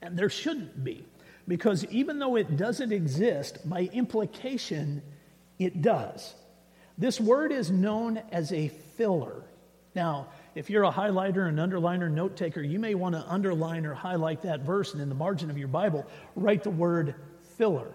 [0.02, 1.06] And there shouldn't be,
[1.48, 5.02] because even though it doesn't exist, by implication,
[5.60, 6.34] it does.
[6.98, 9.44] This word is known as a filler.
[9.96, 13.94] Now, if you're a highlighter, an underliner, note taker, you may want to underline or
[13.94, 16.04] highlight that verse and in the margin of your Bible,
[16.36, 17.14] write the word
[17.58, 17.94] filler.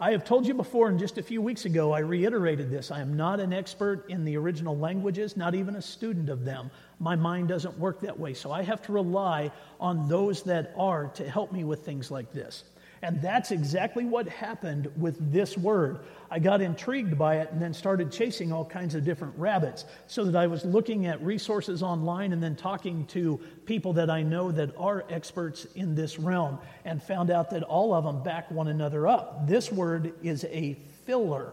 [0.00, 2.90] I have told you before, and just a few weeks ago, I reiterated this.
[2.90, 6.70] I am not an expert in the original languages, not even a student of them.
[6.98, 11.08] My mind doesn't work that way, so I have to rely on those that are
[11.08, 12.64] to help me with things like this.
[13.02, 16.00] And that's exactly what happened with this word.
[16.30, 20.24] I got intrigued by it and then started chasing all kinds of different rabbits so
[20.24, 24.50] that I was looking at resources online and then talking to people that I know
[24.50, 28.68] that are experts in this realm and found out that all of them back one
[28.68, 29.46] another up.
[29.46, 31.52] This word is a filler,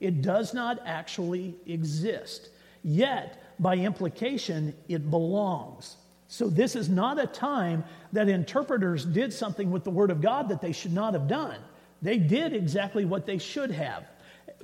[0.00, 2.50] it does not actually exist.
[2.82, 5.96] Yet, by implication, it belongs.
[6.34, 10.48] So, this is not a time that interpreters did something with the Word of God
[10.48, 11.60] that they should not have done.
[12.02, 14.02] They did exactly what they should have.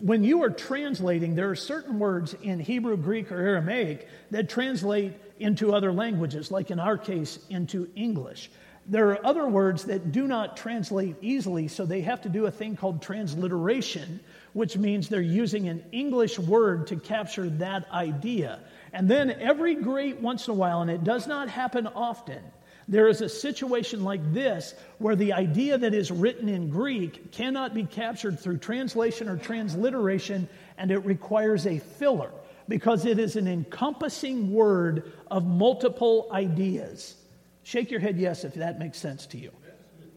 [0.01, 5.13] When you are translating, there are certain words in Hebrew, Greek, or Aramaic that translate
[5.39, 8.51] into other languages, like in our case, into English.
[8.87, 12.51] There are other words that do not translate easily, so they have to do a
[12.51, 14.19] thing called transliteration,
[14.55, 18.59] which means they're using an English word to capture that idea.
[18.93, 22.43] And then every great once in a while, and it does not happen often,
[22.89, 27.73] there is a situation like this where the idea that is written in Greek cannot
[27.73, 32.33] be captured through translation or transliteration, and it requires a filler
[32.67, 37.15] because it is an encompassing word of multiple ideas.
[37.63, 39.53] Shake your head yes if that makes sense to you.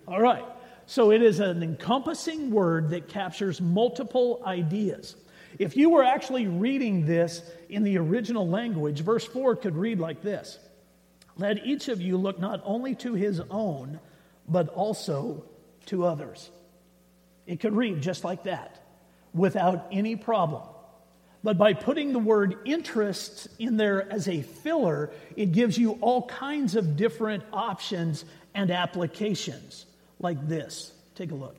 [0.07, 0.45] All right.
[0.85, 5.15] So it is an encompassing word that captures multiple ideas.
[5.59, 10.21] If you were actually reading this in the original language, verse 4 could read like
[10.21, 10.59] this
[11.37, 13.99] Let each of you look not only to his own,
[14.47, 15.43] but also
[15.87, 16.49] to others.
[17.45, 18.79] It could read just like that,
[19.33, 20.63] without any problem.
[21.43, 26.25] But by putting the word interests in there as a filler, it gives you all
[26.25, 28.23] kinds of different options
[28.55, 29.85] and applications,
[30.19, 30.93] like this.
[31.15, 31.57] Take a look.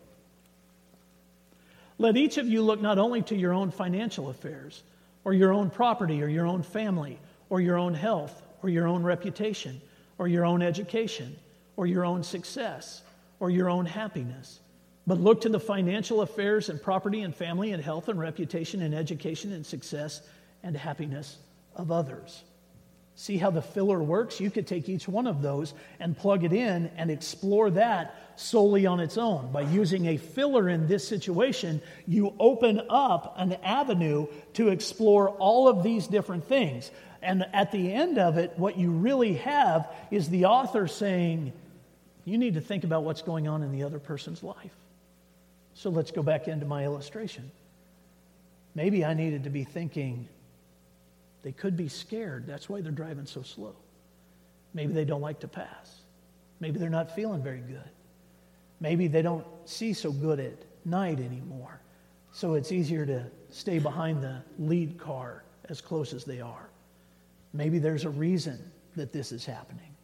[1.99, 4.83] Let each of you look not only to your own financial affairs,
[5.25, 9.03] or your own property, or your own family, or your own health, or your own
[9.03, 9.81] reputation,
[10.19, 11.37] or your own education,
[11.77, 13.03] or your own success,
[13.41, 14.61] or your own happiness,
[15.07, 18.95] but look to the financial affairs and property and family and health and reputation and
[18.95, 20.23] education and success
[20.63, 21.37] and happiness
[21.77, 22.43] of others.
[23.17, 24.41] See how the filler works?
[24.41, 28.87] You could take each one of those and plug it in and explore that solely
[28.87, 29.53] on its own.
[29.53, 35.69] By using a filler in this situation, you open up an avenue to explore all
[35.69, 36.91] of these different things.
[37.23, 41.53] And at the end of it, what you really have is the author saying,
[42.25, 44.75] You need to think about what's going on in the other person's life.
[45.75, 47.51] So let's go back into my illustration.
[48.75, 50.29] Maybe I needed to be thinking,
[51.45, 52.47] they could be scared.
[52.47, 53.77] That's why they're driving so slow.
[54.73, 56.01] Maybe they don't like to pass.
[56.59, 57.91] Maybe they're not feeling very good.
[58.81, 60.55] Maybe they don't see so good at
[60.87, 61.81] night anymore.
[62.33, 66.71] So it's easier to stay behind the lead car as close as they are.
[67.53, 68.59] Maybe there's a reason
[68.97, 69.95] that this is happening.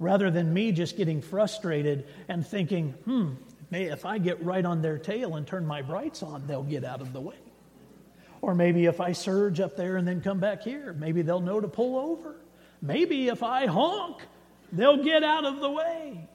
[0.00, 3.34] Rather than me just getting frustrated and thinking, hmm,
[3.70, 7.00] if I get right on their tail and turn my brights on, they'll get out
[7.00, 7.36] of the way.
[8.42, 11.60] Or maybe if I surge up there and then come back here, maybe they'll know
[11.60, 12.34] to pull over.
[12.82, 14.18] Maybe if I honk,
[14.72, 16.28] they'll get out of the way.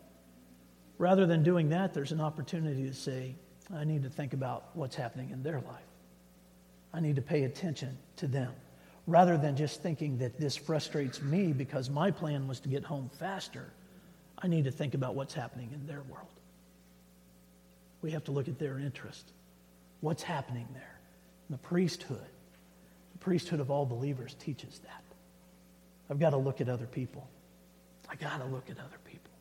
[0.98, 3.36] Rather than doing that, there's an opportunity to say,
[3.76, 5.84] I need to think about what's happening in their life.
[6.94, 8.54] I need to pay attention to them.
[9.06, 13.10] Rather than just thinking that this frustrates me because my plan was to get home
[13.20, 13.72] faster,
[14.40, 16.28] I need to think about what's happening in their world.
[18.02, 19.32] We have to look at their interest.
[20.00, 20.97] What's happening there?
[21.50, 22.26] The priesthood,
[23.14, 25.04] the priesthood of all believers teaches that.
[26.10, 27.28] I've got to look at other people.
[28.10, 29.32] I got to look at other people.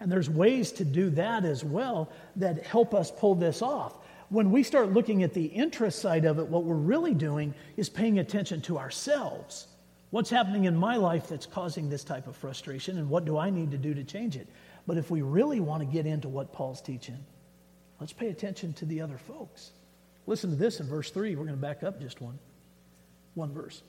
[0.00, 3.94] And there's ways to do that as well that help us pull this off.
[4.30, 7.88] When we start looking at the interest side of it, what we're really doing is
[7.88, 9.68] paying attention to ourselves.
[10.10, 13.50] What's happening in my life that's causing this type of frustration, and what do I
[13.50, 14.48] need to do to change it?
[14.86, 17.18] But if we really want to get into what Paul's teaching,
[18.00, 19.70] let's pay attention to the other folks.
[20.26, 21.34] Listen to this in verse 3.
[21.36, 22.38] We're going to back up just one,
[23.34, 23.82] one verse.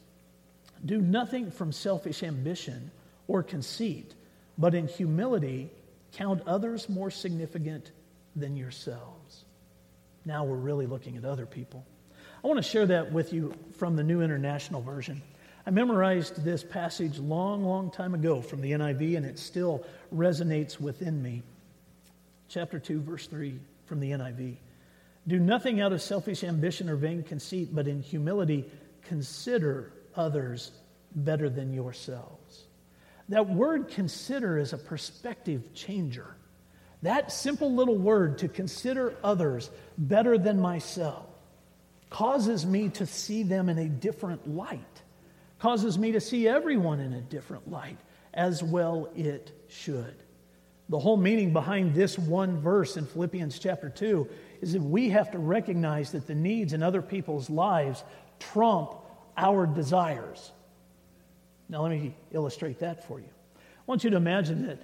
[0.86, 2.92] Do nothing from selfish ambition
[3.28, 4.14] or conceit,
[4.58, 5.70] but in humility
[6.14, 7.92] count others more significant
[8.36, 9.46] than yourselves.
[10.26, 11.86] Now we're really looking at other people.
[12.44, 15.22] I want to share that with you from the New International Version.
[15.66, 20.80] I memorized this passage long, long time ago from the NIV, and it still resonates
[20.80, 21.42] within me.
[22.50, 24.58] Chapter 2, verse 3 from the NIV.
[25.28, 28.70] Do nothing out of selfish ambition or vain conceit, but in humility
[29.04, 30.72] consider others
[31.16, 32.64] better than yourselves.
[33.30, 36.36] That word consider is a perspective changer.
[37.04, 41.26] That simple little word to consider others better than myself
[42.10, 45.02] causes me to see them in a different light,
[45.60, 47.98] causes me to see everyone in a different light,
[48.34, 50.16] as well it should.
[50.90, 54.30] The whole meaning behind this one verse in Philippians chapter 2
[54.64, 58.04] is that we have to recognize that the needs in other people's lives
[58.40, 58.96] trump
[59.38, 60.52] our desires.
[61.68, 63.28] Now, let me illustrate that for you.
[63.58, 64.80] I want you to imagine that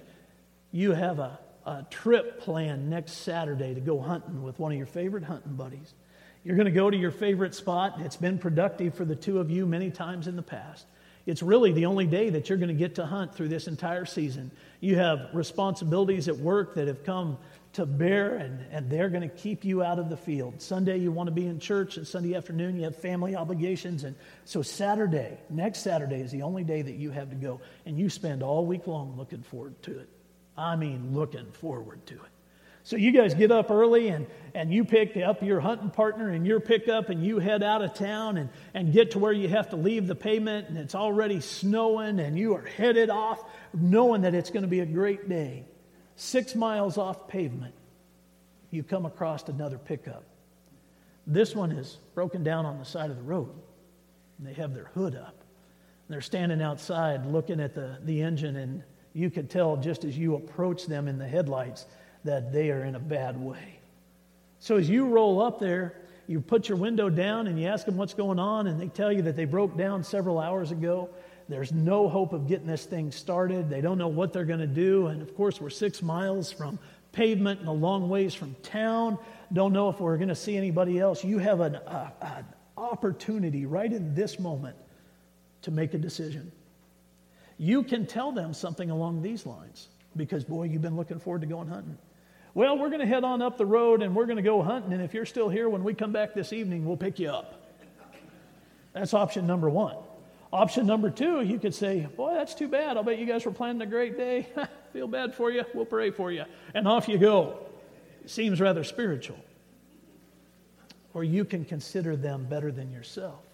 [0.70, 4.86] you have a, a trip planned next Saturday to go hunting with one of your
[4.86, 5.94] favorite hunting buddies.
[6.44, 8.00] You're going to go to your favorite spot.
[8.00, 10.84] It's been productive for the two of you many times in the past.
[11.24, 14.04] It's really the only day that you're going to get to hunt through this entire
[14.04, 14.50] season.
[14.80, 17.38] You have responsibilities at work that have come
[17.74, 20.60] to bear, and, and they're going to keep you out of the field.
[20.60, 24.04] Sunday, you want to be in church, and Sunday afternoon, you have family obligations.
[24.04, 27.98] And so, Saturday, next Saturday, is the only day that you have to go, and
[27.98, 30.08] you spend all week long looking forward to it.
[30.56, 32.30] I mean, looking forward to it.
[32.82, 36.46] So you guys get up early and, and you pick up your hunting partner and
[36.46, 39.70] your pickup and you head out of town and, and get to where you have
[39.70, 43.44] to leave the pavement and it's already snowing and you are headed off
[43.74, 45.66] knowing that it's going to be a great day.
[46.20, 47.72] Six miles off pavement,
[48.70, 50.22] you come across another pickup.
[51.26, 53.50] This one is broken down on the side of the road.
[54.36, 55.34] And they have their hood up.
[56.10, 58.82] They're standing outside looking at the, the engine and
[59.14, 61.86] you could tell just as you approach them in the headlights
[62.24, 63.80] that they are in a bad way.
[64.58, 67.96] So as you roll up there, you put your window down and you ask them
[67.96, 71.08] what's going on, and they tell you that they broke down several hours ago.
[71.50, 73.68] There's no hope of getting this thing started.
[73.68, 75.08] They don't know what they're going to do.
[75.08, 76.78] And of course, we're six miles from
[77.10, 79.18] pavement and a long ways from town.
[79.52, 81.24] Don't know if we're going to see anybody else.
[81.24, 82.44] You have an, uh, an
[82.76, 84.76] opportunity right in this moment
[85.62, 86.52] to make a decision.
[87.58, 91.48] You can tell them something along these lines because, boy, you've been looking forward to
[91.48, 91.98] going hunting.
[92.54, 94.92] Well, we're going to head on up the road and we're going to go hunting,
[94.92, 97.60] and if you're still here when we come back this evening, we'll pick you up.
[98.92, 99.96] That's option number one.
[100.52, 102.96] Option number two, you could say, Boy, that's too bad.
[102.96, 104.48] I'll bet you guys were planning a great day.
[104.92, 105.64] Feel bad for you.
[105.74, 106.44] We'll pray for you.
[106.74, 107.58] And off you go.
[108.26, 109.38] Seems rather spiritual.
[111.14, 113.44] Or you can consider them better than yourself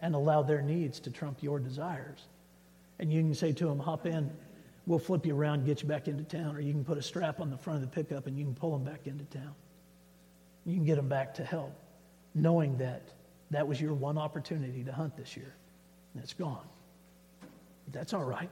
[0.00, 2.18] and allow their needs to trump your desires.
[2.98, 4.30] And you can say to them, Hop in,
[4.86, 7.40] we'll flip you around, get you back into town, or you can put a strap
[7.40, 9.54] on the front of the pickup and you can pull them back into town.
[10.66, 11.72] You can get them back to help,
[12.34, 13.12] knowing that
[13.50, 15.54] that was your one opportunity to hunt this year,
[16.22, 16.66] it's gone.
[17.84, 18.50] But That's all right.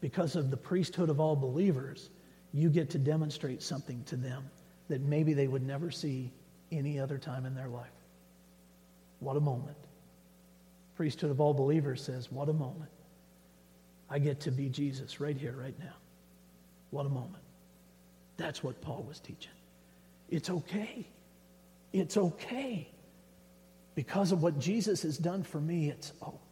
[0.00, 2.10] Because of the priesthood of all believers,
[2.52, 4.44] you get to demonstrate something to them
[4.88, 6.32] that maybe they would never see
[6.72, 7.86] any other time in their life.
[9.20, 9.76] What a moment.
[10.96, 12.90] Priesthood of all believers says, What a moment.
[14.08, 15.94] I get to be Jesus right here, right now.
[16.90, 17.44] What a moment.
[18.36, 19.52] That's what Paul was teaching.
[20.28, 21.06] It's okay.
[21.92, 22.88] It's okay.
[23.94, 26.49] Because of what Jesus has done for me, it's okay.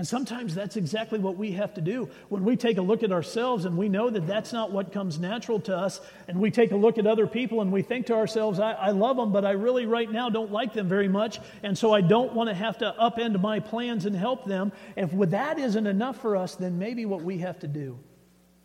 [0.00, 2.08] And sometimes that's exactly what we have to do.
[2.30, 5.20] When we take a look at ourselves and we know that that's not what comes
[5.20, 8.14] natural to us, and we take a look at other people and we think to
[8.14, 11.38] ourselves, I, I love them, but I really right now don't like them very much,
[11.62, 14.72] and so I don't want to have to upend my plans and help them.
[14.96, 17.98] If that isn't enough for us, then maybe what we have to do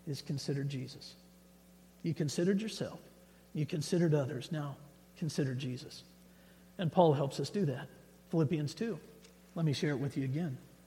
[0.07, 1.15] is consider Jesus.
[2.01, 3.01] You considered yourself,
[3.53, 4.77] you considered others, now
[5.17, 6.03] consider Jesus.
[6.77, 7.89] And Paul helps us do that.
[8.29, 8.97] Philippians 2.
[9.53, 10.57] Let me share it with you again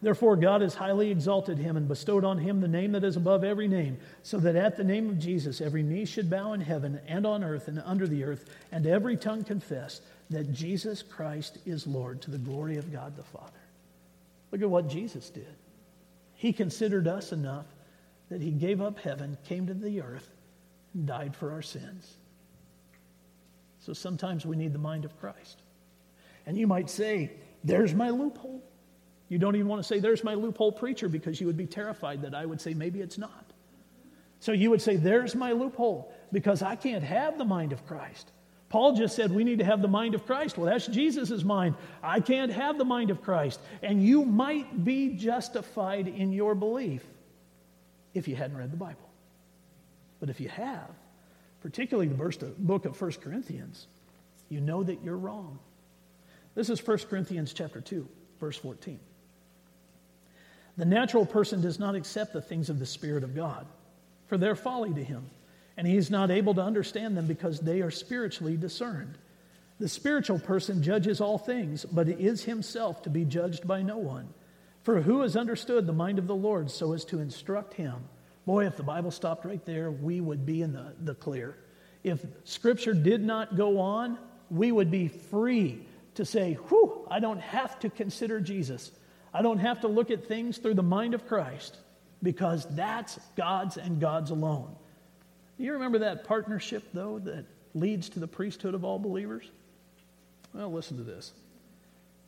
[0.00, 3.42] Therefore, God has highly exalted him and bestowed on him the name that is above
[3.42, 7.00] every name, so that at the name of Jesus every knee should bow in heaven
[7.08, 11.86] and on earth and under the earth, and every tongue confess that Jesus Christ is
[11.86, 13.50] Lord to the glory of God the Father.
[14.52, 15.54] Look at what Jesus did.
[16.34, 17.66] He considered us enough
[18.28, 20.28] that he gave up heaven, came to the earth,
[20.94, 22.14] and died for our sins.
[23.80, 25.62] So sometimes we need the mind of Christ.
[26.46, 27.32] And you might say,
[27.64, 28.62] There's my loophole.
[29.28, 32.22] You don't even want to say, There's my loophole preacher, because you would be terrified
[32.22, 33.44] that I would say, Maybe it's not.
[34.40, 38.30] So you would say, There's my loophole, because I can't have the mind of Christ.
[38.68, 40.58] Paul just said we need to have the mind of Christ.
[40.58, 41.74] Well, that's Jesus' mind.
[42.02, 43.60] I can't have the mind of Christ.
[43.82, 47.02] And you might be justified in your belief
[48.12, 49.08] if you hadn't read the Bible.
[50.20, 50.90] But if you have,
[51.62, 53.86] particularly the book of 1 Corinthians,
[54.50, 55.58] you know that you're wrong.
[56.54, 58.06] This is 1 Corinthians chapter 2,
[58.38, 58.98] verse 14.
[60.78, 63.66] The natural person does not accept the things of the Spirit of God,
[64.28, 65.28] for they're folly to him,
[65.76, 69.18] and he is not able to understand them because they are spiritually discerned.
[69.80, 74.28] The spiritual person judges all things, but is himself to be judged by no one.
[74.84, 77.96] For who has understood the mind of the Lord so as to instruct him?
[78.46, 81.56] Boy, if the Bible stopped right there, we would be in the, the clear.
[82.04, 84.16] If Scripture did not go on,
[84.48, 88.92] we would be free to say, Whew, I don't have to consider Jesus.
[89.32, 91.76] I don't have to look at things through the mind of Christ
[92.22, 94.74] because that's God's and God's alone.
[95.58, 99.48] Do you remember that partnership, though, that leads to the priesthood of all believers?
[100.54, 101.32] Well, listen to this.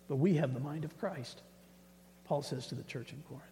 [0.09, 1.41] But we have the mind of Christ,
[2.25, 3.47] Paul says to the church in Corinth.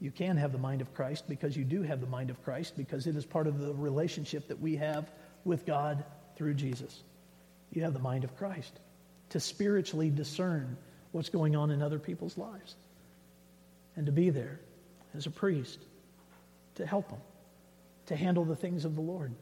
[0.00, 2.76] You can have the mind of Christ because you do have the mind of Christ
[2.76, 5.10] because it is part of the relationship that we have
[5.44, 6.04] with God
[6.36, 7.02] through Jesus.
[7.72, 8.72] You have the mind of Christ
[9.30, 10.76] to spiritually discern
[11.14, 12.74] what's going on in other people's lives
[13.94, 14.58] and to be there
[15.14, 15.78] as a priest
[16.74, 17.20] to help them,
[18.06, 19.32] to handle the things of the Lord,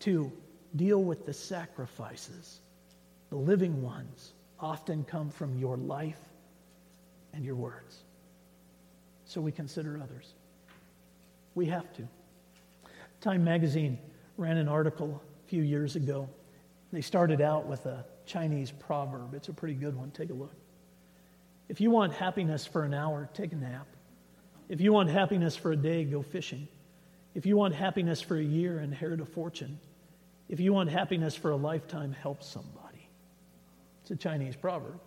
[0.00, 0.32] to
[0.74, 2.58] deal with the sacrifices.
[3.30, 6.18] The living ones often come from your life
[7.32, 8.02] and your words.
[9.26, 10.34] So we consider others.
[11.54, 12.08] We have to.
[13.20, 13.96] Time magazine
[14.36, 16.28] ran an article a few years ago.
[16.92, 19.34] They started out with a Chinese proverb.
[19.34, 20.10] It's a pretty good one.
[20.10, 20.52] Take a look.
[21.68, 23.86] If you want happiness for an hour, take a nap.
[24.68, 26.68] If you want happiness for a day, go fishing.
[27.34, 29.78] If you want happiness for a year, inherit a fortune.
[30.48, 33.08] If you want happiness for a lifetime, help somebody.
[34.02, 35.00] It's a Chinese proverb.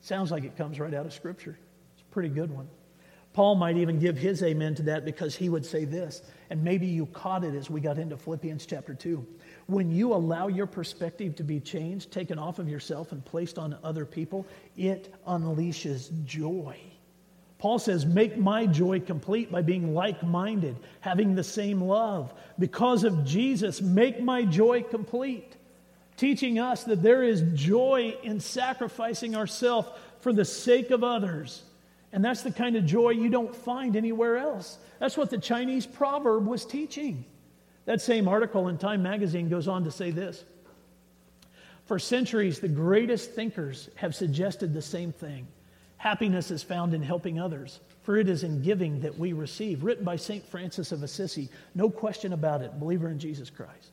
[0.00, 1.58] Sounds like it comes right out of Scripture.
[1.94, 2.68] It's a pretty good one.
[3.36, 6.86] Paul might even give his amen to that because he would say this, and maybe
[6.86, 9.26] you caught it as we got into Philippians chapter 2.
[9.66, 13.76] When you allow your perspective to be changed, taken off of yourself, and placed on
[13.84, 16.78] other people, it unleashes joy.
[17.58, 22.32] Paul says, Make my joy complete by being like minded, having the same love.
[22.58, 25.56] Because of Jesus, make my joy complete.
[26.16, 29.88] Teaching us that there is joy in sacrificing ourselves
[30.20, 31.64] for the sake of others.
[32.12, 34.78] And that's the kind of joy you don't find anywhere else.
[34.98, 37.24] That's what the Chinese proverb was teaching.
[37.84, 40.44] That same article in Time magazine goes on to say this
[41.86, 45.46] For centuries, the greatest thinkers have suggested the same thing.
[45.98, 49.82] Happiness is found in helping others, for it is in giving that we receive.
[49.82, 50.46] Written by St.
[50.46, 53.90] Francis of Assisi, no question about it, believer in Jesus Christ.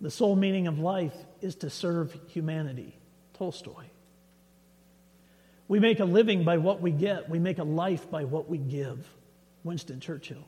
[0.00, 2.96] The sole meaning of life is to serve humanity.
[3.34, 3.84] Tolstoy.
[5.68, 8.58] We make a living by what we get, we make a life by what we
[8.58, 9.06] give.
[9.64, 10.44] Winston Churchill.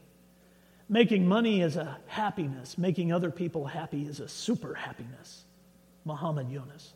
[0.89, 5.45] Making money is a happiness, making other people happy is a super happiness.
[6.05, 6.95] Muhammad Yunus.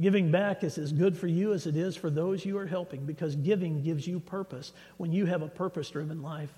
[0.00, 3.04] Giving back is as good for you as it is for those you are helping
[3.04, 4.72] because giving gives you purpose.
[4.96, 6.52] When you have a purpose driven life,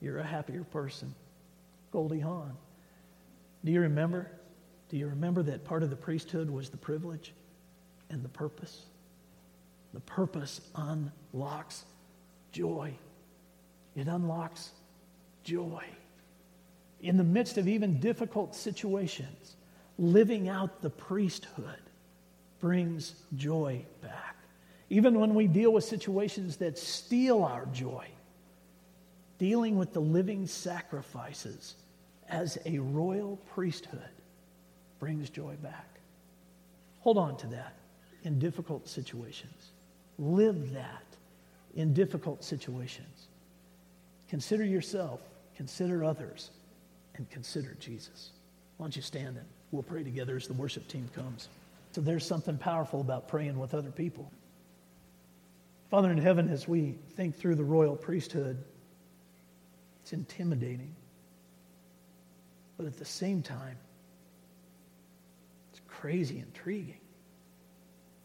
[0.00, 1.14] you're a happier person.
[1.92, 2.56] Goldie Hawn.
[3.64, 4.30] Do you remember?
[4.88, 7.34] Do you remember that part of the priesthood was the privilege
[8.08, 8.86] and the purpose?
[9.98, 11.84] The purpose unlocks
[12.52, 12.94] joy.
[13.96, 14.70] It unlocks
[15.42, 15.82] joy.
[17.00, 19.56] In the midst of even difficult situations,
[19.98, 21.80] living out the priesthood
[22.60, 24.36] brings joy back.
[24.88, 28.06] Even when we deal with situations that steal our joy,
[29.40, 31.74] dealing with the living sacrifices
[32.28, 34.14] as a royal priesthood
[35.00, 35.98] brings joy back.
[37.00, 37.74] Hold on to that
[38.22, 39.72] in difficult situations.
[40.18, 41.04] Live that
[41.74, 43.28] in difficult situations.
[44.28, 45.20] Consider yourself
[45.58, 46.52] consider others,
[47.16, 48.30] and consider Jesus.
[48.76, 51.48] Why don't you stand and we'll pray together as the worship team comes.
[51.90, 54.30] So there's something powerful about praying with other people.
[55.90, 58.62] Father in heaven, as we think through the royal priesthood,
[60.00, 60.94] it's intimidating.
[62.76, 63.78] But at the same time,
[65.72, 67.00] it's crazy intriguing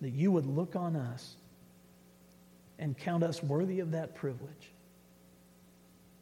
[0.01, 1.35] that you would look on us
[2.79, 4.73] and count us worthy of that privilege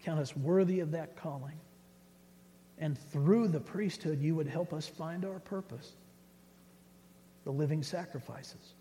[0.04, 1.60] Count us worthy of that calling.
[2.78, 5.94] And through the priesthood, you would help us find our purpose
[7.44, 8.74] the living sacrifices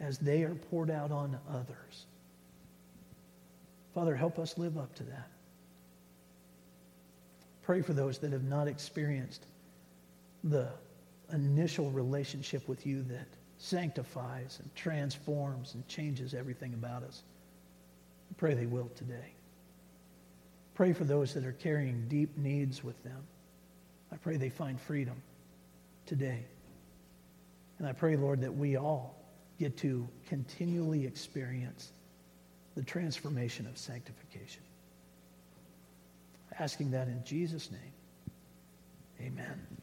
[0.00, 2.06] as they are poured out on others.
[3.94, 5.28] Father, help us live up to that.
[7.62, 9.46] Pray for those that have not experienced
[10.42, 10.68] the
[11.32, 13.28] initial relationship with you that
[13.62, 17.22] sanctifies and transforms and changes everything about us.
[18.28, 19.34] I pray they will today.
[20.74, 23.22] Pray for those that are carrying deep needs with them.
[24.10, 25.22] I pray they find freedom
[26.06, 26.44] today.
[27.78, 29.16] And I pray, Lord, that we all
[29.60, 31.92] get to continually experience
[32.74, 34.62] the transformation of sanctification.
[36.58, 37.92] Asking that in Jesus' name.
[39.20, 39.81] Amen.